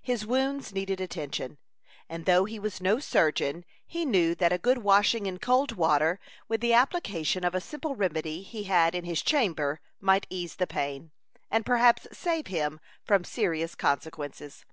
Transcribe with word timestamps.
His 0.00 0.24
wounds 0.24 0.72
needed 0.72 1.02
attention, 1.02 1.58
and 2.08 2.24
though 2.24 2.46
he 2.46 2.58
was 2.58 2.80
no 2.80 2.98
surgeon, 2.98 3.62
he 3.86 4.06
knew 4.06 4.34
that 4.36 4.50
a 4.50 4.56
good 4.56 4.78
washing 4.78 5.26
in 5.26 5.38
cold 5.38 5.72
water, 5.72 6.18
with 6.48 6.62
the 6.62 6.72
application 6.72 7.44
of 7.44 7.54
a 7.54 7.60
simple 7.60 7.94
remedy 7.94 8.40
he 8.42 8.62
had 8.64 8.94
in 8.94 9.04
his 9.04 9.20
chamber, 9.20 9.82
might 10.00 10.26
ease 10.30 10.56
the 10.56 10.66
pain, 10.66 11.10
and 11.50 11.66
perhaps 11.66 12.06
save 12.10 12.46
him 12.46 12.80
from 13.04 13.22
serious 13.22 13.74
consequences. 13.74 14.64